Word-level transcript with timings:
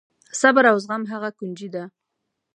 صبر 0.39 0.63
او 0.71 0.77
زغم 0.85 1.03
هغه 1.11 1.29
کونجي 1.39 1.69
ده. 1.75 1.83